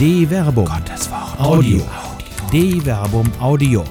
De 0.00 0.26
Verbum. 0.26 0.64
Gottes 0.64 1.10
Wort. 1.10 1.38
Audio. 1.38 1.82
De 2.50 2.80
Verbum 2.80 3.30
Audio. 3.38 3.84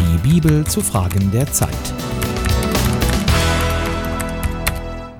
Die 0.00 0.18
Bibel 0.28 0.66
zu 0.66 0.80
Fragen 0.80 1.30
der 1.30 1.46
Zeit. 1.46 1.70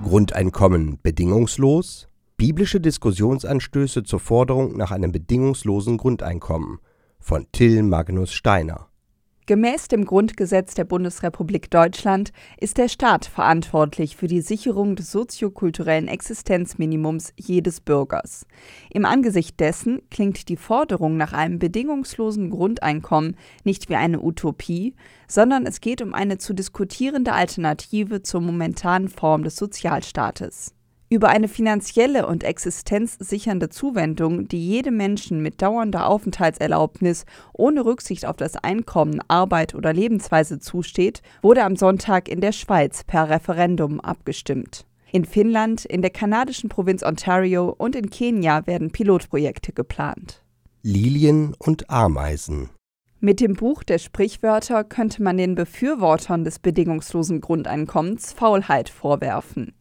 Grundeinkommen 0.02 0.98
bedingungslos? 1.00 2.08
Biblische 2.36 2.80
Diskussionsanstöße 2.80 4.02
zur 4.02 4.18
Forderung 4.18 4.76
nach 4.76 4.90
einem 4.90 5.12
bedingungslosen 5.12 5.98
Grundeinkommen 5.98 6.80
von 7.20 7.46
Till 7.52 7.84
Magnus 7.84 8.32
Steiner. 8.32 8.88
Gemäß 9.46 9.88
dem 9.88 10.06
Grundgesetz 10.06 10.72
der 10.72 10.84
Bundesrepublik 10.84 11.70
Deutschland 11.70 12.32
ist 12.58 12.78
der 12.78 12.88
Staat 12.88 13.26
verantwortlich 13.26 14.16
für 14.16 14.26
die 14.26 14.40
Sicherung 14.40 14.96
des 14.96 15.12
soziokulturellen 15.12 16.08
Existenzminimums 16.08 17.34
jedes 17.36 17.82
Bürgers. 17.82 18.46
Im 18.88 19.04
Angesicht 19.04 19.60
dessen 19.60 20.00
klingt 20.10 20.48
die 20.48 20.56
Forderung 20.56 21.18
nach 21.18 21.34
einem 21.34 21.58
bedingungslosen 21.58 22.48
Grundeinkommen 22.48 23.36
nicht 23.64 23.90
wie 23.90 23.96
eine 23.96 24.22
Utopie, 24.22 24.94
sondern 25.28 25.66
es 25.66 25.82
geht 25.82 26.00
um 26.00 26.14
eine 26.14 26.38
zu 26.38 26.54
diskutierende 26.54 27.34
Alternative 27.34 28.22
zur 28.22 28.40
momentanen 28.40 29.10
Form 29.10 29.44
des 29.44 29.56
Sozialstaates. 29.56 30.74
Über 31.10 31.28
eine 31.28 31.48
finanzielle 31.48 32.26
und 32.26 32.44
existenzsichernde 32.44 33.68
Zuwendung, 33.68 34.48
die 34.48 34.66
jedem 34.66 34.96
Menschen 34.96 35.42
mit 35.42 35.60
dauernder 35.60 36.08
Aufenthaltserlaubnis 36.08 37.24
ohne 37.52 37.84
Rücksicht 37.84 38.26
auf 38.26 38.36
das 38.36 38.56
Einkommen, 38.56 39.20
Arbeit 39.28 39.74
oder 39.74 39.92
Lebensweise 39.92 40.58
zusteht, 40.58 41.22
wurde 41.42 41.62
am 41.62 41.76
Sonntag 41.76 42.28
in 42.28 42.40
der 42.40 42.52
Schweiz 42.52 43.04
per 43.04 43.28
Referendum 43.28 44.00
abgestimmt. 44.00 44.86
In 45.12 45.24
Finnland, 45.24 45.84
in 45.84 46.02
der 46.02 46.10
kanadischen 46.10 46.68
Provinz 46.68 47.04
Ontario 47.04 47.72
und 47.78 47.94
in 47.94 48.10
Kenia 48.10 48.66
werden 48.66 48.90
Pilotprojekte 48.90 49.72
geplant. 49.72 50.42
Lilien 50.82 51.54
und 51.58 51.88
Ameisen. 51.88 52.70
Mit 53.20 53.40
dem 53.40 53.54
Buch 53.54 53.84
der 53.84 53.98
Sprichwörter 53.98 54.84
könnte 54.84 55.22
man 55.22 55.36
den 55.36 55.54
Befürwortern 55.54 56.44
des 56.44 56.58
bedingungslosen 56.58 57.40
Grundeinkommens 57.40 58.32
Faulheit 58.32 58.88
vorwerfen. 58.88 59.72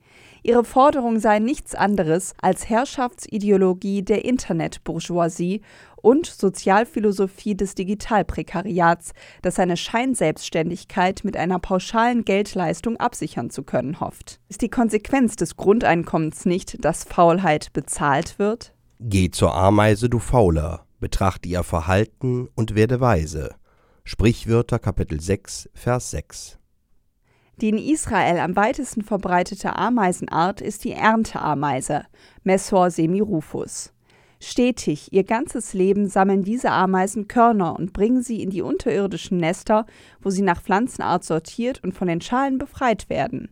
Ihre 0.46 0.66
Forderung 0.66 1.20
sei 1.20 1.40
nichts 1.40 1.74
anderes 1.74 2.34
als 2.42 2.68
Herrschaftsideologie 2.68 4.04
der 4.04 4.26
Internetbourgeoisie 4.26 5.62
und 6.02 6.26
Sozialphilosophie 6.26 7.56
des 7.56 7.76
Digitalprekariats, 7.76 9.14
das 9.42 9.56
seine 9.56 9.78
Scheinselbstständigkeit 9.78 11.22
mit 11.24 11.38
einer 11.38 11.60
pauschalen 11.60 12.26
Geldleistung 12.26 12.98
absichern 12.98 13.52
zu 13.52 13.64
können 13.64 14.02
hofft. 14.02 14.42
Ist 14.50 14.62
die 14.62 14.70
Konsequenz 14.70 15.38
des 15.38 15.56
Grundeinkommens 15.56 16.46
nicht, 16.46 16.84
dass 16.84 17.06
Faulheit 17.06 17.72
bezahlt 17.72 18.38
wird? 18.38 18.74
Geh 19.00 19.32
zur 19.32 19.56
Ameise, 19.56 20.10
du 20.10 20.20
Fauler, 20.20 20.86
betrachte 21.00 21.48
ihr 21.48 21.64
Verhalten 21.64 22.50
und 22.54 22.76
werde 22.76 23.00
weise. 23.00 23.56
Sprichwörter 24.04 24.80
Kapitel 24.80 25.22
6, 25.22 25.70
Vers 25.74 26.12
6 26.12 26.60
die 27.62 27.70
in 27.70 27.78
Israel 27.78 28.40
am 28.40 28.56
weitesten 28.56 29.04
verbreitete 29.04 29.76
Ameisenart 29.76 30.62
ist 30.62 30.84
die 30.84 30.94
Ernteameise, 30.94 32.06
Messor 32.44 32.90
semirufus. 32.90 33.94
Stetig, 34.40 35.14
ihr 35.14 35.24
ganzes 35.24 35.74
Leben 35.74 36.10
sammeln 36.10 36.44
diese 36.44 36.72
Ameisen 36.72 37.30
Körner 37.30 37.78
und 37.78 37.94
bringen 37.94 38.22
sie 38.22 38.44
in 38.44 38.50
die 38.50 38.62
unterirdischen 38.62 39.38
Nester, 39.38 39.86
wo 40.22 40.32
sie 40.32 40.42
nach 40.42 40.62
Pflanzenart 40.62 41.24
sortiert 41.24 41.82
und 41.82 41.94
von 41.94 42.10
den 42.10 42.20
Schalen 42.20 42.58
befreit 42.58 43.10
werden. 43.10 43.50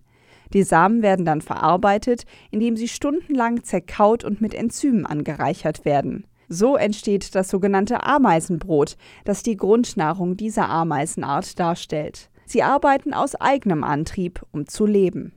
Die 0.54 0.64
Samen 0.64 1.02
werden 1.02 1.26
dann 1.26 1.40
verarbeitet, 1.40 2.26
indem 2.50 2.76
sie 2.76 2.90
stundenlang 2.90 3.64
zerkaut 3.64 4.26
und 4.26 4.42
mit 4.42 4.54
Enzymen 4.54 5.06
angereichert 5.06 5.86
werden. 5.86 6.26
So 6.50 6.76
entsteht 6.76 7.36
das 7.36 7.48
sogenannte 7.48 8.04
Ameisenbrot, 8.04 8.98
das 9.24 9.44
die 9.44 9.56
Grundnahrung 9.56 10.36
dieser 10.36 10.68
Ameisenart 10.68 11.58
darstellt. 11.58 12.30
Sie 12.52 12.64
arbeiten 12.64 13.14
aus 13.14 13.36
eigenem 13.36 13.86
Antrieb, 13.86 14.46
um 14.52 14.68
zu 14.68 14.86
leben. 14.86 15.32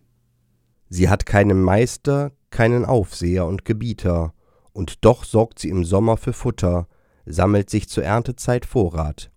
Sie 0.88 1.08
hat 1.08 1.26
keinen 1.26 1.62
Meister, 1.62 2.32
keinen 2.50 2.84
Aufseher 2.84 3.46
und 3.46 3.64
Gebieter, 3.64 4.34
und 4.72 5.04
doch 5.04 5.22
sorgt 5.22 5.60
sie 5.60 5.68
im 5.68 5.84
Sommer 5.84 6.16
für 6.16 6.32
Futter, 6.32 6.88
sammelt 7.24 7.70
sich 7.70 7.88
zur 7.88 8.02
Erntezeit 8.02 8.66
Vorrat. 8.66 9.30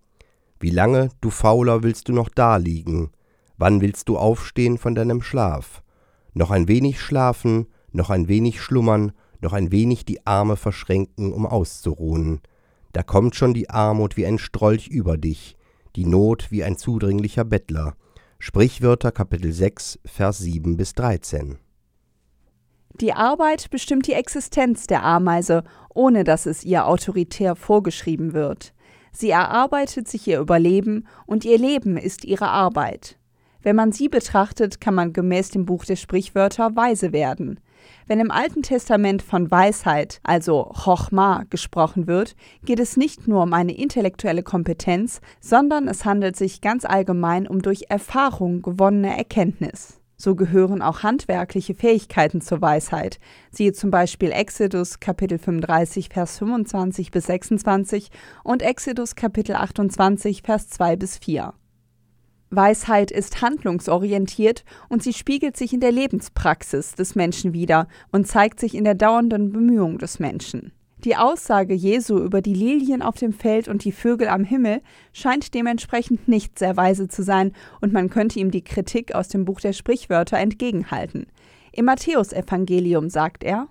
Wie 0.58 0.70
lange, 0.70 1.10
du 1.20 1.30
Fauler, 1.30 1.84
willst 1.84 2.08
du 2.08 2.12
noch 2.12 2.30
daliegen? 2.30 3.10
Wann 3.58 3.80
willst 3.80 4.08
du 4.08 4.18
aufstehen 4.18 4.76
von 4.76 4.96
deinem 4.96 5.22
Schlaf? 5.22 5.84
Noch 6.34 6.50
ein 6.50 6.66
wenig 6.66 7.00
schlafen, 7.00 7.68
noch 7.92 8.10
ein 8.10 8.26
wenig 8.26 8.60
schlummern, 8.60 9.12
noch 9.40 9.52
ein 9.52 9.70
wenig 9.70 10.04
die 10.04 10.26
Arme 10.26 10.56
verschränken, 10.56 11.32
um 11.32 11.46
auszuruhen. 11.46 12.40
Da 12.92 13.04
kommt 13.04 13.36
schon 13.36 13.54
die 13.54 13.70
Armut 13.70 14.16
wie 14.16 14.26
ein 14.26 14.38
Strolch 14.38 14.88
über 14.88 15.16
dich, 15.16 15.56
die 15.96 16.06
Not 16.06 16.50
wie 16.50 16.64
ein 16.64 16.76
zudringlicher 16.76 17.44
Bettler. 17.44 17.94
Sprichwörter 18.38 19.12
Kapitel 19.12 19.52
6, 19.52 19.98
Vers 20.04 20.38
7 20.38 20.76
bis 20.76 20.92
13. 20.94 21.58
Die 23.00 23.12
Arbeit 23.12 23.70
bestimmt 23.70 24.06
die 24.06 24.12
Existenz 24.12 24.86
der 24.86 25.04
Ameise, 25.04 25.64
ohne 25.94 26.24
dass 26.24 26.46
es 26.46 26.64
ihr 26.64 26.86
autoritär 26.86 27.54
vorgeschrieben 27.54 28.32
wird. 28.32 28.72
Sie 29.12 29.30
erarbeitet 29.30 30.08
sich 30.08 30.26
ihr 30.26 30.40
Überleben 30.40 31.06
und 31.26 31.44
ihr 31.44 31.58
Leben 31.58 31.96
ist 31.96 32.24
ihre 32.24 32.48
Arbeit. 32.48 33.18
Wenn 33.62 33.76
man 33.76 33.92
sie 33.92 34.08
betrachtet, 34.08 34.80
kann 34.80 34.94
man 34.94 35.12
gemäß 35.12 35.50
dem 35.50 35.66
Buch 35.66 35.84
der 35.84 35.96
Sprichwörter 35.96 36.76
weise 36.76 37.12
werden. 37.12 37.60
Wenn 38.06 38.20
im 38.20 38.30
Alten 38.30 38.62
Testament 38.62 39.22
von 39.22 39.50
Weisheit, 39.50 40.20
also 40.22 40.72
Chochma, 40.74 41.44
gesprochen 41.50 42.06
wird, 42.06 42.36
geht 42.64 42.80
es 42.80 42.96
nicht 42.96 43.28
nur 43.28 43.42
um 43.42 43.52
eine 43.52 43.76
intellektuelle 43.76 44.42
Kompetenz, 44.42 45.20
sondern 45.40 45.88
es 45.88 46.04
handelt 46.04 46.36
sich 46.36 46.60
ganz 46.60 46.84
allgemein 46.84 47.46
um 47.46 47.62
durch 47.62 47.84
Erfahrung 47.88 48.62
gewonnene 48.62 49.16
Erkenntnis. 49.16 50.00
So 50.20 50.34
gehören 50.34 50.82
auch 50.82 51.04
handwerkliche 51.04 51.74
Fähigkeiten 51.74 52.40
zur 52.40 52.60
Weisheit. 52.60 53.20
Siehe 53.52 53.72
zum 53.72 53.92
Beispiel 53.92 54.32
Exodus 54.32 54.98
Kapitel 54.98 55.38
35, 55.38 56.08
Vers 56.08 56.38
25 56.38 57.12
bis 57.12 57.26
26 57.26 58.10
und 58.42 58.62
Exodus 58.62 59.14
Kapitel 59.14 59.54
28, 59.54 60.42
Vers 60.42 60.68
2 60.70 60.96
bis 60.96 61.18
4. 61.18 61.54
Weisheit 62.50 63.10
ist 63.10 63.42
handlungsorientiert 63.42 64.64
und 64.88 65.02
sie 65.02 65.12
spiegelt 65.12 65.56
sich 65.56 65.72
in 65.72 65.80
der 65.80 65.92
Lebenspraxis 65.92 66.94
des 66.94 67.14
Menschen 67.14 67.52
wider 67.52 67.88
und 68.10 68.26
zeigt 68.26 68.58
sich 68.58 68.74
in 68.74 68.84
der 68.84 68.94
dauernden 68.94 69.52
Bemühung 69.52 69.98
des 69.98 70.18
Menschen. 70.18 70.72
Die 71.04 71.16
Aussage 71.16 71.74
Jesu 71.74 72.18
über 72.18 72.42
die 72.42 72.54
Lilien 72.54 73.02
auf 73.02 73.16
dem 73.16 73.32
Feld 73.32 73.68
und 73.68 73.84
die 73.84 73.92
Vögel 73.92 74.28
am 74.28 74.42
Himmel 74.42 74.82
scheint 75.12 75.54
dementsprechend 75.54 76.26
nicht 76.26 76.58
sehr 76.58 76.76
weise 76.76 77.06
zu 77.06 77.22
sein, 77.22 77.52
und 77.80 77.92
man 77.92 78.10
könnte 78.10 78.40
ihm 78.40 78.50
die 78.50 78.64
Kritik 78.64 79.14
aus 79.14 79.28
dem 79.28 79.44
Buch 79.44 79.60
der 79.60 79.72
Sprichwörter 79.72 80.38
entgegenhalten. 80.38 81.26
Im 81.70 81.84
Matthäusevangelium 81.84 83.10
sagt 83.10 83.44
er 83.44 83.68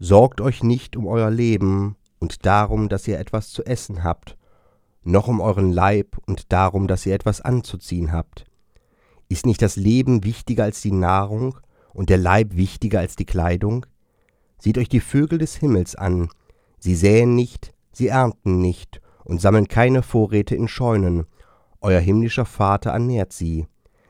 Sorgt 0.00 0.40
euch 0.40 0.64
nicht 0.64 0.96
um 0.96 1.06
euer 1.06 1.30
Leben 1.30 1.96
und 2.18 2.44
darum, 2.44 2.88
dass 2.88 3.06
ihr 3.06 3.20
etwas 3.20 3.50
zu 3.50 3.64
essen 3.64 4.02
habt, 4.02 4.36
noch 5.06 5.28
um 5.28 5.40
euren 5.40 5.70
Leib 5.70 6.16
und 6.26 6.52
darum, 6.52 6.88
dass 6.88 7.06
ihr 7.06 7.14
etwas 7.14 7.40
anzuziehen 7.40 8.12
habt. 8.12 8.44
Ist 9.28 9.46
nicht 9.46 9.62
das 9.62 9.76
Leben 9.76 10.24
wichtiger 10.24 10.64
als 10.64 10.82
die 10.82 10.92
Nahrung 10.92 11.58
und 11.92 12.10
der 12.10 12.18
Leib 12.18 12.56
wichtiger 12.56 13.00
als 13.00 13.16
die 13.16 13.24
Kleidung? 13.24 13.86
Seht 14.58 14.78
euch 14.78 14.88
die 14.88 15.00
Vögel 15.00 15.38
des 15.38 15.56
Himmels 15.56 15.94
an, 15.94 16.28
sie 16.78 16.94
säen 16.94 17.34
nicht, 17.34 17.72
sie 17.92 18.08
ernten 18.08 18.60
nicht 18.60 19.00
und 19.24 19.40
sammeln 19.40 19.68
keine 19.68 20.02
Vorräte 20.02 20.54
in 20.54 20.68
Scheunen, 20.68 21.26
euer 21.80 22.00
himmlischer 22.00 22.46
Vater 22.46 22.90
ernährt 22.90 23.32
sie. 23.32 23.66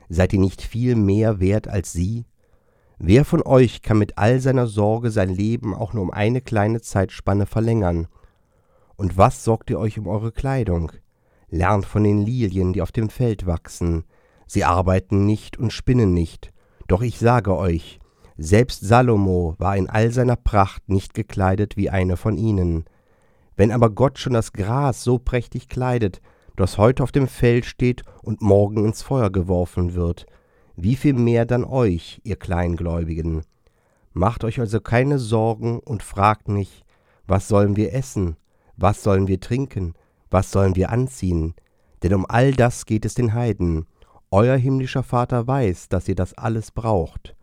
Seid 0.09 0.33
ihr 0.33 0.39
nicht 0.39 0.61
viel 0.61 0.95
mehr 0.95 1.39
wert 1.39 1.67
als 1.67 1.91
sie? 1.91 2.25
Wer 2.97 3.25
von 3.25 3.43
euch 3.43 3.83
kann 3.83 3.99
mit 3.99 4.17
all 4.17 4.39
seiner 4.39 4.65
Sorge 4.65 5.11
sein 5.11 5.29
Leben 5.29 5.75
auch 5.75 5.93
nur 5.93 6.01
um 6.01 6.11
eine 6.11 6.41
kleine 6.41 6.81
Zeitspanne 6.81 7.45
verlängern? 7.45 8.07
Und 8.97 9.15
was 9.15 9.43
sorgt 9.43 9.69
ihr 9.69 9.79
euch 9.79 9.99
um 9.99 10.07
eure 10.07 10.31
Kleidung? 10.31 10.91
Lernt 11.49 11.85
von 11.85 12.03
den 12.03 12.25
Lilien, 12.25 12.73
die 12.73 12.81
auf 12.81 12.91
dem 12.91 13.09
Feld 13.09 13.45
wachsen. 13.45 14.03
Sie 14.47 14.63
arbeiten 14.63 15.25
nicht 15.25 15.55
und 15.57 15.71
spinnen 15.71 16.15
nicht. 16.15 16.51
Doch 16.87 17.03
ich 17.03 17.19
sage 17.19 17.55
euch, 17.55 17.99
selbst 18.37 18.81
Salomo 18.81 19.55
war 19.59 19.77
in 19.77 19.87
all 19.87 20.11
seiner 20.11 20.35
Pracht 20.35 20.89
nicht 20.89 21.13
gekleidet 21.13 21.77
wie 21.77 21.91
eine 21.91 22.17
von 22.17 22.37
ihnen. 22.37 22.85
Wenn 23.55 23.71
aber 23.71 23.91
Gott 23.91 24.17
schon 24.17 24.33
das 24.33 24.51
Gras 24.51 25.03
so 25.03 25.19
prächtig 25.19 25.69
kleidet, 25.69 26.19
das 26.55 26.79
heute 26.79 27.03
auf 27.03 27.11
dem 27.11 27.27
Feld 27.27 27.65
steht 27.65 28.01
und 28.23 28.41
morgen 28.41 28.83
ins 28.83 29.03
Feuer 29.03 29.29
geworfen 29.29 29.93
wird, 29.93 30.25
wie 30.75 30.95
viel 30.95 31.13
mehr 31.13 31.45
dann 31.45 31.63
euch, 31.63 32.19
ihr 32.23 32.35
Kleingläubigen? 32.35 33.43
Macht 34.13 34.43
euch 34.43 34.59
also 34.59 34.79
keine 34.79 35.19
Sorgen 35.19 35.79
und 35.79 36.01
fragt 36.01 36.47
nicht, 36.47 36.83
was 37.27 37.47
sollen 37.47 37.75
wir 37.75 37.93
essen 37.93 38.37
was 38.77 39.03
sollen 39.03 39.27
wir 39.27 39.39
trinken? 39.39 39.93
Was 40.29 40.51
sollen 40.51 40.75
wir 40.75 40.91
anziehen? 40.91 41.55
Denn 42.03 42.13
um 42.13 42.25
all 42.29 42.53
das 42.53 42.85
geht 42.85 43.05
es 43.05 43.15
den 43.15 43.33
Heiden. 43.33 43.87
Euer 44.29 44.55
himmlischer 44.55 45.03
Vater 45.03 45.47
weiß, 45.47 45.89
dass 45.89 46.07
ihr 46.07 46.15
das 46.15 46.35
alles 46.35 46.71
braucht. 46.71 47.35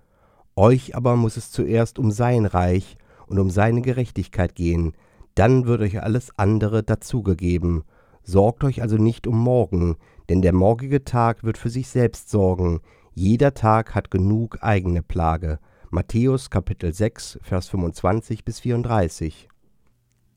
Euch 0.54 0.94
aber 0.94 1.16
muss 1.16 1.36
es 1.36 1.50
zuerst 1.50 1.98
um 1.98 2.12
sein 2.12 2.46
Reich 2.46 2.96
und 3.26 3.38
um 3.38 3.50
seine 3.50 3.82
Gerechtigkeit 3.82 4.54
gehen, 4.54 4.92
Dann 5.34 5.66
wird 5.66 5.80
euch 5.80 6.00
alles 6.00 6.30
andere 6.36 6.84
dazugegeben. 6.84 7.82
Sorgt 8.22 8.62
euch 8.62 8.82
also 8.82 8.98
nicht 8.98 9.26
um 9.26 9.36
morgen, 9.36 9.96
denn 10.28 10.42
der 10.42 10.52
morgige 10.52 11.04
Tag 11.04 11.42
wird 11.42 11.58
für 11.58 11.70
sich 11.70 11.88
selbst 11.88 12.30
sorgen. 12.30 12.80
Jeder 13.14 13.52
Tag 13.52 13.96
hat 13.96 14.12
genug 14.12 14.58
eigene 14.60 15.02
Plage. 15.02 15.58
Matthäus 15.90 16.50
Kapitel 16.50 16.94
6, 16.94 17.40
Vers 17.42 17.68
25 17.68 18.44
bis 18.44 18.60
34. 18.60 19.48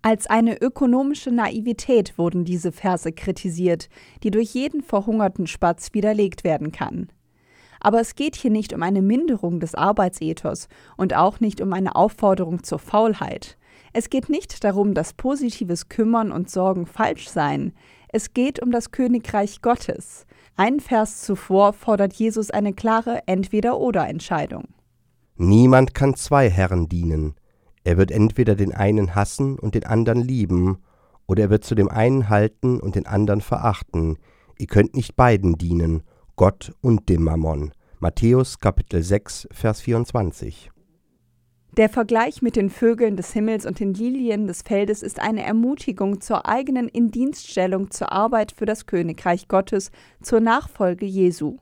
Als 0.01 0.27
eine 0.27 0.61
ökonomische 0.61 1.31
Naivität 1.31 2.17
wurden 2.17 2.45
diese 2.45 2.71
Verse 2.71 3.11
kritisiert, 3.11 3.89
die 4.23 4.31
durch 4.31 4.53
jeden 4.53 4.81
verhungerten 4.81 5.47
Spatz 5.47 5.93
widerlegt 5.93 6.43
werden 6.43 6.71
kann. 6.71 7.09
Aber 7.79 7.99
es 7.99 8.15
geht 8.15 8.35
hier 8.35 8.51
nicht 8.51 8.73
um 8.73 8.83
eine 8.83 9.01
Minderung 9.01 9.59
des 9.59 9.75
Arbeitsethos 9.75 10.67
und 10.97 11.15
auch 11.15 11.39
nicht 11.39 11.61
um 11.61 11.73
eine 11.73 11.95
Aufforderung 11.95 12.63
zur 12.63 12.79
Faulheit. 12.79 13.57
Es 13.93 14.09
geht 14.09 14.29
nicht 14.29 14.63
darum, 14.63 14.93
dass 14.93 15.13
positives 15.13 15.89
Kümmern 15.89 16.31
und 16.31 16.49
Sorgen 16.49 16.85
falsch 16.85 17.29
seien. 17.29 17.73
Es 18.09 18.33
geht 18.33 18.61
um 18.61 18.71
das 18.71 18.91
Königreich 18.91 19.61
Gottes. 19.61 20.25
Ein 20.55 20.79
Vers 20.79 21.21
zuvor 21.21 21.73
fordert 21.73 22.13
Jesus 22.13 22.49
eine 22.49 22.73
klare 22.73 23.21
Entweder-oder-Entscheidung. 23.27 24.65
Niemand 25.35 25.93
kann 25.93 26.15
zwei 26.15 26.49
Herren 26.49 26.89
dienen. 26.89 27.35
Er 27.87 27.95
wird 27.95 28.11
entweder 28.11 28.55
den 28.55 28.73
einen 28.73 29.15
hassen 29.15 29.57
und 29.57 29.73
den 29.73 29.85
anderen 29.85 30.21
lieben, 30.21 30.79
oder 31.25 31.43
er 31.43 31.49
wird 31.49 31.63
zu 31.63 31.73
dem 31.73 31.87
einen 31.87 32.27
halten 32.27 32.81
und 32.81 32.95
den 32.95 33.07
anderen 33.07 33.39
verachten. 33.39 34.17
Ihr 34.57 34.67
könnt 34.67 34.93
nicht 34.93 35.15
beiden 35.15 35.57
dienen, 35.57 36.03
Gott 36.35 36.73
und 36.81 37.07
dem 37.07 37.23
Mammon. 37.23 37.71
Matthäus 37.99 38.59
Kapitel 38.59 39.01
6, 39.01 39.47
Vers 39.53 39.79
24. 39.79 40.69
Der 41.77 41.87
Vergleich 41.87 42.41
mit 42.41 42.57
den 42.57 42.69
Vögeln 42.69 43.15
des 43.15 43.31
Himmels 43.31 43.65
und 43.65 43.79
den 43.79 43.93
Lilien 43.93 44.47
des 44.47 44.63
Feldes 44.63 45.01
ist 45.01 45.21
eine 45.21 45.43
Ermutigung 45.43 46.19
zur 46.19 46.45
eigenen 46.45 46.89
Indienststellung 46.89 47.89
zur 47.89 48.11
Arbeit 48.11 48.51
für 48.51 48.65
das 48.65 48.85
Königreich 48.85 49.47
Gottes, 49.47 49.91
zur 50.21 50.41
Nachfolge 50.41 51.05
Jesu. 51.05 51.59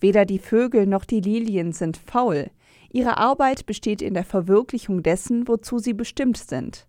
Weder 0.00 0.24
die 0.24 0.38
Vögel 0.38 0.86
noch 0.86 1.04
die 1.04 1.20
Lilien 1.20 1.72
sind 1.72 1.98
faul. 1.98 2.50
Ihre 2.92 3.18
Arbeit 3.18 3.66
besteht 3.66 4.02
in 4.02 4.14
der 4.14 4.24
Verwirklichung 4.24 5.02
dessen, 5.02 5.46
wozu 5.46 5.78
sie 5.78 5.94
bestimmt 5.94 6.36
sind. 6.36 6.86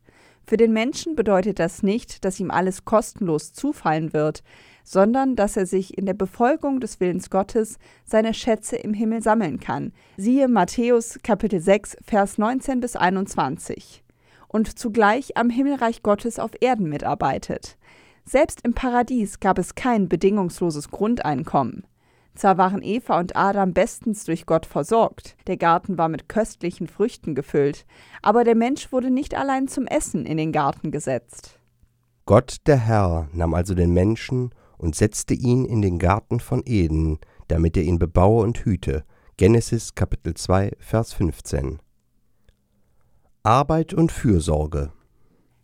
Für 0.48 0.58
den 0.58 0.74
Menschen 0.74 1.16
bedeutet 1.16 1.60
das 1.60 1.84
nicht, 1.84 2.26
dass 2.26 2.40
ihm 2.40 2.52
alles 2.52 2.84
kostenlos 2.84 3.54
zufallen 3.54 4.12
wird, 4.12 4.44
sondern 4.84 5.36
dass 5.36 5.56
er 5.56 5.66
sich 5.66 5.98
in 5.98 6.06
der 6.06 6.16
Befolgung 6.16 6.80
des 6.80 7.00
Willens 7.00 7.30
Gottes 7.30 7.78
seine 8.04 8.34
Schätze 8.34 8.76
im 8.76 8.94
Himmel 8.94 9.22
sammeln 9.22 9.60
kann. 9.60 9.94
Siehe 10.18 10.48
Matthäus 10.48 11.20
Kapitel 11.24 11.60
6, 11.60 11.98
Vers 12.04 12.38
19 12.40 12.80
bis 12.80 12.96
21. 12.96 14.04
Und 14.48 14.78
zugleich 14.78 15.38
am 15.38 15.50
Himmelreich 15.50 16.04
Gottes 16.04 16.40
auf 16.40 16.52
Erden 16.60 16.90
mitarbeitet. 16.90 17.78
Selbst 18.26 18.62
im 18.64 18.74
Paradies 18.74 19.40
gab 19.40 19.58
es 19.58 19.76
kein 19.76 20.10
bedingungsloses 20.10 20.90
Grundeinkommen. 20.90 21.86
Zwar 22.36 22.58
waren 22.58 22.82
Eva 22.82 23.20
und 23.20 23.36
Adam 23.36 23.74
bestens 23.74 24.24
durch 24.24 24.46
Gott 24.46 24.66
versorgt, 24.66 25.36
der 25.48 25.58
Garten 25.58 25.98
war 25.98 26.08
mit 26.08 26.30
köstlichen 26.30 26.88
Früchten 26.88 27.36
gefüllt, 27.36 27.86
aber 28.22 28.44
der 28.44 28.56
Mensch 28.56 28.92
wurde 28.92 29.10
nicht 29.10 29.36
allein 29.36 29.68
zum 29.68 29.86
Essen 29.86 30.26
in 30.26 30.38
den 30.38 30.52
Garten 30.52 30.92
gesetzt. 30.92 31.60
Gott 32.26 32.58
der 32.68 32.78
Herr 32.78 33.28
nahm 33.34 33.54
also 33.54 33.74
den 33.74 33.92
Menschen 33.94 34.52
und 34.78 34.96
setzte 34.96 35.34
ihn 35.34 35.66
in 35.66 35.82
den 35.82 36.00
Garten 36.00 36.40
von 36.40 36.64
Eden, 36.66 37.20
damit 37.48 37.76
er 37.76 37.84
ihn 37.84 38.00
bebaue 38.00 38.44
und 38.44 38.60
hüte. 38.60 39.04
Genesis 39.38 39.96
Kapitel 39.96 40.34
2, 40.34 40.72
Vers 40.80 41.14
15. 41.14 41.80
Arbeit 43.44 43.94
und 43.94 44.12
Fürsorge 44.12 44.92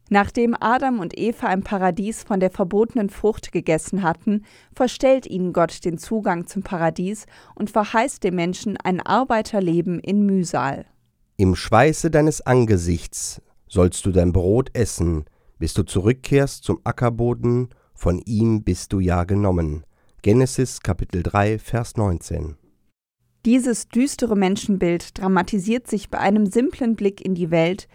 Nachdem 0.09 0.55
Adam 0.59 0.99
und 0.99 1.17
Eva 1.17 1.51
im 1.51 1.63
Paradies 1.63 2.23
von 2.23 2.39
der 2.39 2.49
verbotenen 2.49 3.09
Frucht 3.09 3.51
gegessen 3.51 4.03
hatten, 4.03 4.45
verstellt 4.73 5.25
ihnen 5.25 5.51
Gott 5.51 5.83
den 5.83 5.97
Zugang 5.97 6.47
zum 6.47 6.63
Paradies 6.63 7.25
und 7.55 7.69
verheißt 7.69 8.23
dem 8.23 8.35
Menschen 8.35 8.77
ein 8.77 9.01
Arbeiterleben 9.01 9.99
in 9.99 10.25
Mühsal. 10.25 10.85
Im 11.35 11.55
Schweiße 11.55 12.09
deines 12.09 12.41
Angesichts 12.41 13.41
sollst 13.67 14.05
du 14.05 14.11
dein 14.11 14.31
Brot 14.31 14.69
essen, 14.73 15.25
bis 15.59 15.73
du 15.73 15.83
zurückkehrst 15.83 16.63
zum 16.63 16.79
Ackerboden 16.83 17.69
von 17.93 18.19
ihm 18.19 18.63
bist 18.63 18.93
du 18.93 18.99
ja 18.99 19.23
genommen. 19.23 19.83
Genesis 20.21 20.81
Kapitel 20.81 21.23
3, 21.23 21.57
Vers 21.57 21.97
19. 21.97 22.55
Dieses 23.43 23.87
düstere 23.87 24.35
Menschenbild 24.35 25.17
dramatisiert 25.17 25.87
sich 25.87 26.09
bei 26.09 26.19
einem 26.19 26.45
simplen 26.45 26.95
Blick 26.95 27.25
in 27.25 27.33
die 27.33 27.49
Welt, 27.49 27.87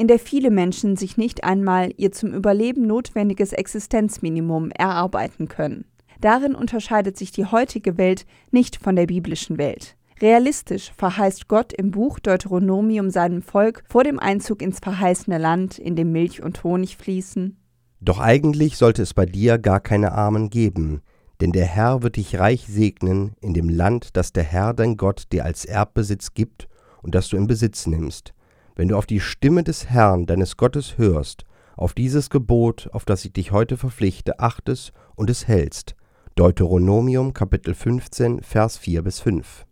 in 0.00 0.08
der 0.08 0.18
viele 0.18 0.50
Menschen 0.50 0.96
sich 0.96 1.18
nicht 1.18 1.44
einmal 1.44 1.92
ihr 1.98 2.10
zum 2.10 2.32
Überleben 2.32 2.86
notwendiges 2.86 3.52
Existenzminimum 3.52 4.70
erarbeiten 4.70 5.46
können. 5.46 5.84
Darin 6.22 6.54
unterscheidet 6.54 7.18
sich 7.18 7.32
die 7.32 7.44
heutige 7.44 7.98
Welt 7.98 8.24
nicht 8.50 8.76
von 8.82 8.96
der 8.96 9.06
biblischen 9.06 9.58
Welt. 9.58 9.96
Realistisch 10.22 10.90
verheißt 10.96 11.48
Gott 11.48 11.74
im 11.74 11.90
Buch 11.90 12.18
Deuteronomium 12.18 13.10
seinem 13.10 13.42
Volk 13.42 13.84
vor 13.86 14.02
dem 14.02 14.18
Einzug 14.18 14.62
ins 14.62 14.78
verheißene 14.78 15.36
Land, 15.36 15.78
in 15.78 15.96
dem 15.96 16.12
Milch 16.12 16.42
und 16.42 16.64
Honig 16.64 16.96
fließen, 16.96 17.58
doch 18.00 18.18
eigentlich 18.18 18.78
sollte 18.78 19.02
es 19.02 19.12
bei 19.12 19.26
dir 19.26 19.58
gar 19.58 19.78
keine 19.78 20.12
Armen 20.12 20.48
geben, 20.48 21.02
denn 21.42 21.52
der 21.52 21.66
Herr 21.66 22.02
wird 22.02 22.16
dich 22.16 22.38
reich 22.38 22.66
segnen 22.66 23.34
in 23.42 23.52
dem 23.52 23.68
Land, 23.68 24.16
das 24.16 24.32
der 24.32 24.44
Herr 24.44 24.72
dein 24.72 24.96
Gott 24.96 25.24
dir 25.32 25.44
als 25.44 25.66
Erbbesitz 25.66 26.32
gibt 26.32 26.66
und 27.02 27.14
das 27.14 27.28
du 27.28 27.36
in 27.36 27.46
Besitz 27.46 27.86
nimmst. 27.86 28.32
Wenn 28.80 28.88
du 28.88 28.96
auf 28.96 29.04
die 29.04 29.20
Stimme 29.20 29.62
des 29.62 29.90
Herrn 29.90 30.24
deines 30.24 30.56
Gottes 30.56 30.96
hörst, 30.96 31.44
auf 31.76 31.92
dieses 31.92 32.30
Gebot, 32.30 32.88
auf 32.94 33.04
das 33.04 33.26
ich 33.26 33.34
dich 33.34 33.52
heute 33.52 33.76
verpflichte, 33.76 34.40
achtest 34.40 34.94
und 35.16 35.28
es 35.28 35.46
hältst. 35.46 35.96
Deuteronomium 36.34 37.34
Kapitel 37.34 37.74
15 37.74 38.40
Vers 38.40 38.78
4 38.78 39.02
bis 39.02 39.20
5. 39.20 39.66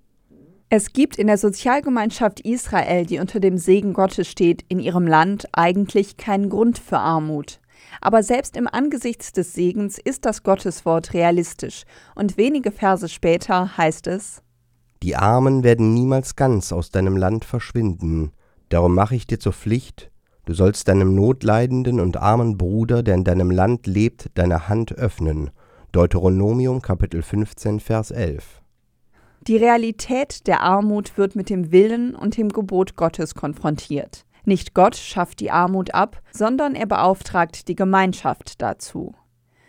Es 0.69 0.93
gibt 0.93 1.16
in 1.16 1.26
der 1.26 1.38
Sozialgemeinschaft 1.38 2.40
Israel, 2.40 3.06
die 3.06 3.19
unter 3.19 3.40
dem 3.40 3.56
Segen 3.56 3.94
Gottes 3.94 4.28
steht, 4.28 4.62
in 4.69 4.78
ihrem 4.78 5.06
Land 5.06 5.49
eigentlich 5.52 6.19
keinen 6.19 6.50
Grund 6.50 6.78
für 6.78 6.99
Armut. 6.99 7.60
Aber 8.02 8.22
selbst 8.22 8.58
im 8.58 8.69
Angesicht 8.69 9.38
des 9.38 9.55
Segens 9.55 9.96
ist 9.99 10.26
das 10.26 10.43
Gotteswort 10.43 11.14
realistisch, 11.14 11.84
und 12.14 12.37
wenige 12.37 12.72
Verse 12.72 13.08
später 13.08 13.78
heißt 13.78 14.06
es 14.06 14.43
Die 15.02 15.16
Armen 15.16 15.64
werden 15.64 15.94
niemals 15.94 16.37
ganz 16.37 16.72
aus 16.72 16.90
deinem 16.90 17.16
Land 17.16 17.46
verschwinden, 17.46 18.32
darum 18.69 18.94
mache 18.94 19.15
ich 19.15 19.27
dir 19.27 19.39
zur 19.39 19.53
Pflicht, 19.53 20.10
du 20.44 20.55
sollst 20.55 20.89
deinem 20.89 21.15
notleidenden 21.15 22.01
und 22.01 22.17
armen 22.17 22.56
Bruder, 22.58 23.03
der 23.03 23.15
in 23.15 23.25
deinem 23.25 23.51
Land 23.51 23.87
lebt, 23.87 24.31
deine 24.34 24.69
Hand 24.69 24.93
öffnen. 24.93 25.51
Deuteronomium 25.93 26.82
Kapitel 26.82 27.22
15 27.22 27.81
Vers 27.81 28.10
11 28.10 28.60
Die 29.46 29.56
Realität 29.56 30.46
der 30.46 30.60
Armut 30.60 31.17
wird 31.17 31.34
mit 31.34 31.48
dem 31.48 31.72
Willen 31.72 32.15
und 32.15 32.37
dem 32.37 32.51
Gebot 32.51 32.96
Gottes 32.96 33.34
konfrontiert. 33.34 34.27
Nicht 34.44 34.75
Gott 34.75 34.96
schafft 34.96 35.41
die 35.41 35.51
Armut 35.51 35.94
ab, 35.94 36.20
sondern 36.31 36.75
er 36.75 36.87
beauftragt 36.87 37.69
die 37.69 37.75
Gemeinschaft 37.75 38.60
dazu. 38.60 39.15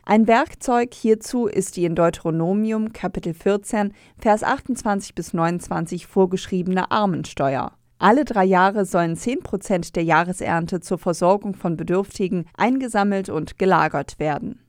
Ein 0.05 0.25
Werkzeug 0.25 0.93
hierzu 0.93 1.45
ist 1.45 1.77
die 1.77 1.85
in 1.85 1.95
Deuteronomium 1.95 2.93
Kapitel 2.93 3.33
14, 3.33 3.93
Vers 4.17 4.43
28 4.43 5.13
bis 5.13 5.33
29 5.33 6.07
vorgeschriebene 6.07 6.89
Armensteuer. 6.89 7.73
Alle 7.99 8.25
drei 8.25 8.45
Jahre 8.45 8.85
sollen 8.85 9.15
10 9.15 9.41
Prozent 9.43 9.95
der 9.95 10.03
Jahresernte 10.03 10.79
zur 10.79 10.97
Versorgung 10.97 11.53
von 11.53 11.77
Bedürftigen 11.77 12.45
eingesammelt 12.57 13.29
und 13.29 13.59
gelagert 13.59 14.19
werden. 14.19 14.59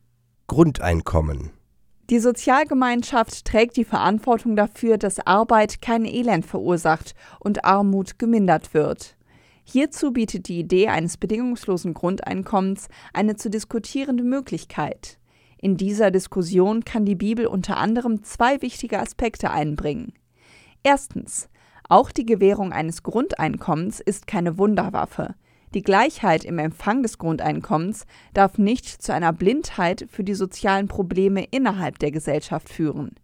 Grundeinkommen 0.48 1.52
die 2.10 2.18
Sozialgemeinschaft 2.18 3.44
trägt 3.44 3.76
die 3.76 3.84
Verantwortung 3.84 4.56
dafür, 4.56 4.98
dass 4.98 5.24
Arbeit 5.24 5.80
kein 5.80 6.04
Elend 6.04 6.44
verursacht 6.44 7.14
und 7.38 7.64
Armut 7.64 8.18
gemindert 8.18 8.74
wird. 8.74 9.16
Hierzu 9.62 10.12
bietet 10.12 10.48
die 10.48 10.58
Idee 10.58 10.88
eines 10.88 11.16
bedingungslosen 11.16 11.94
Grundeinkommens 11.94 12.88
eine 13.12 13.36
zu 13.36 13.48
diskutierende 13.48 14.24
Möglichkeit. 14.24 15.20
In 15.56 15.76
dieser 15.76 16.10
Diskussion 16.10 16.84
kann 16.84 17.04
die 17.04 17.14
Bibel 17.14 17.46
unter 17.46 17.76
anderem 17.76 18.24
zwei 18.24 18.60
wichtige 18.60 18.98
Aspekte 18.98 19.52
einbringen. 19.52 20.12
Erstens, 20.82 21.48
auch 21.90 22.12
die 22.12 22.24
Gewährung 22.24 22.72
eines 22.72 23.02
Grundeinkommens 23.02 24.00
ist 24.00 24.26
keine 24.26 24.58
Wunderwaffe. 24.58 25.34
Die 25.74 25.82
Gleichheit 25.82 26.44
im 26.44 26.58
Empfang 26.58 27.02
des 27.02 27.18
Grundeinkommens 27.18 28.06
darf 28.32 28.58
nicht 28.58 28.86
zu 28.86 29.12
einer 29.12 29.32
Blindheit 29.32 30.06
für 30.08 30.24
die 30.24 30.34
sozialen 30.34 30.88
Probleme 30.88 31.44
innerhalb 31.50 31.98
der 31.98 32.12
Gesellschaft 32.12 32.68
führen. 32.68 33.16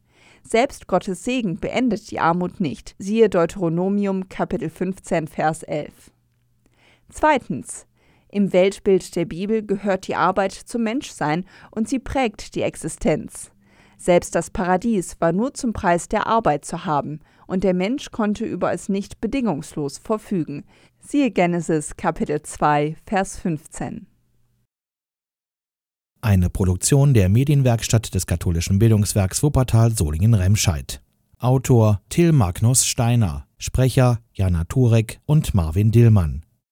Selbst 0.43 0.89
Gottes 0.89 1.25
Segen 1.25 1.59
beendet 1.59 2.11
die 2.11 2.21
Armut 2.21 2.61
nicht. 2.61 2.95
Siehe 2.99 3.29
Deuteronomium 3.29 4.29
Kapitel 4.29 4.69
15 4.69 5.29
Vers 5.29 5.63
11. 5.63 6.13
Zweitens. 7.09 7.87
Im 8.29 8.53
Weltbild 8.53 9.15
der 9.15 9.25
Bibel 9.25 9.65
gehört 9.65 10.09
die 10.09 10.17
Arbeit 10.17 10.53
zum 10.53 10.83
Menschsein 10.83 11.47
und 11.71 11.89
sie 11.89 12.01
prägt 12.01 12.57
die 12.57 12.63
Existenz. 12.63 13.53
Selbst 13.97 14.35
das 14.35 14.51
Paradies 14.51 15.17
war 15.21 15.33
nur 15.33 15.55
zum 15.55 15.73
Preis 15.73 16.09
der 16.09 16.27
Arbeit 16.27 16.65
zu 16.65 16.85
haben, 16.85 17.21
und 17.47 17.65
der 17.65 17.75
Mensch 17.75 18.11
konnte 18.11 18.45
über 18.45 18.73
es 18.73 18.89
nicht 18.89 19.21
bedingungslos 19.21 19.99
verfügen. 19.99 20.65
Siehe 21.01 21.31
Genesis 21.31 21.97
Kapitel 21.97 22.43
2, 22.43 22.97
Vers 23.07 23.39
15. 23.39 24.07
Eine 26.23 26.51
Produktion 26.51 27.15
der 27.15 27.29
Medienwerkstatt 27.29 28.15
des 28.15 28.27
katholischen 28.27 28.79
Bildungswerks 28.79 29.43
Wuppertal 29.43 29.93
Solingen-Remscheid. 29.93 31.03
Autor 31.39 32.01
Till 32.09 32.33
Magnus 32.33 32.87
Steiner, 32.87 33.47
Sprecher 33.59 34.21
Jana 34.33 34.65
Turek 34.65 35.21
und 35.27 35.55
Marvin 35.55 35.93
Dillmann. 35.93 36.46